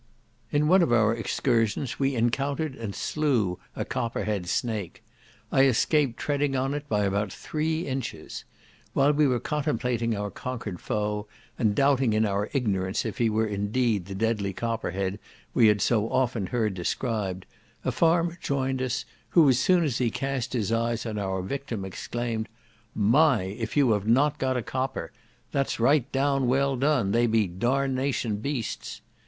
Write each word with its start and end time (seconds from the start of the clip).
In 0.51 0.67
one 0.67 0.81
of 0.81 0.91
our 0.91 1.13
excursions 1.13 1.99
we 1.99 2.15
encountered 2.15 2.73
and 2.73 2.95
slew 2.95 3.59
a 3.75 3.85
copperhead 3.85 4.47
snake. 4.47 5.03
I 5.51 5.65
escaped 5.65 6.17
treading 6.17 6.55
on 6.55 6.73
it 6.73 6.89
by 6.89 7.03
about 7.03 7.31
three 7.31 7.85
inches. 7.85 8.43
While 8.93 9.13
we 9.13 9.27
were 9.27 9.39
contemplating 9.39 10.15
our 10.17 10.31
conquered 10.31 10.79
foe, 10.79 11.27
and 11.59 11.75
doubting 11.75 12.13
in 12.13 12.25
our 12.25 12.49
ignorance 12.51 13.05
if 13.05 13.19
he 13.19 13.29
were 13.29 13.45
indeed 13.45 14.07
the 14.07 14.15
deadly 14.15 14.53
copper 14.53 14.89
head 14.89 15.19
we 15.53 15.67
had 15.67 15.81
so 15.81 16.09
often 16.09 16.47
heard 16.47 16.73
described, 16.73 17.45
a 17.85 17.91
farmer 17.91 18.39
joined 18.41 18.81
us, 18.81 19.05
who, 19.29 19.47
as 19.49 19.59
soon 19.59 19.83
as 19.83 19.99
he 19.99 20.09
cast 20.09 20.53
his 20.53 20.71
eyes 20.71 21.05
on 21.05 21.19
our 21.19 21.43
victim, 21.43 21.85
exclaimed, 21.85 22.49
"My! 22.95 23.43
if 23.43 23.77
you 23.77 23.91
have 23.91 24.07
not 24.07 24.39
got 24.39 24.57
a 24.57 24.63
copper. 24.63 25.11
That's 25.51 25.79
right 25.79 26.11
down 26.11 26.47
well 26.47 26.75
done, 26.75 27.11
they 27.11 27.27
be 27.27 27.45
darnation 27.45 28.37
beasts." 28.37 29.01